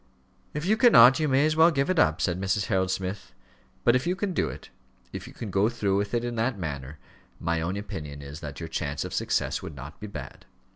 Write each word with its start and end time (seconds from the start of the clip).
"If 0.55 0.65
you 0.65 0.77
cannot, 0.77 1.19
you 1.19 1.27
may 1.27 1.45
as 1.45 1.55
well 1.55 1.69
give 1.69 1.87
it 1.87 1.99
up," 1.99 2.21
said 2.21 2.41
Mrs. 2.41 2.65
Harold 2.65 2.89
Smith. 2.89 3.33
"But 3.83 3.95
if 3.95 4.07
you 4.07 4.15
can 4.15 4.33
do 4.33 4.49
it 4.49 4.71
if 5.13 5.27
you 5.27 5.33
can 5.35 5.51
go 5.51 5.69
through 5.69 5.95
with 5.97 6.15
it 6.15 6.23
in 6.25 6.33
that 6.37 6.57
manner 6.57 6.97
my 7.39 7.61
own 7.61 7.77
opinion 7.77 8.23
is 8.23 8.39
that 8.39 8.59
your 8.59 8.67
chance 8.67 9.05
of 9.05 9.13
success 9.13 9.61
would 9.61 9.75
not 9.75 9.99
be 9.99 10.07
bad. 10.07 10.47